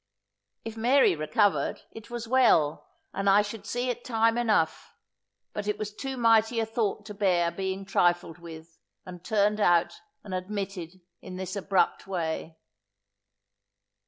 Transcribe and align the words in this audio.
If 0.65 0.75
Mary 0.77 1.15
recovered, 1.15 1.83
it 1.91 2.09
was 2.09 2.27
well, 2.27 2.87
and 3.13 3.29
I 3.29 3.43
should 3.43 3.67
see 3.67 3.91
it 3.91 4.03
time 4.03 4.35
enough. 4.35 4.95
But 5.53 5.67
it 5.67 5.77
was 5.77 5.93
too 5.93 6.17
mighty 6.17 6.59
a 6.59 6.65
thought 6.65 7.05
to 7.05 7.13
bear 7.13 7.51
being 7.51 7.85
trifled 7.85 8.39
with, 8.39 8.79
and 9.05 9.23
turned 9.23 9.59
out 9.59 9.93
and 10.23 10.33
admitted 10.33 11.01
in 11.21 11.35
this 11.35 11.55
abrupt 11.55 12.07
way. 12.07 12.57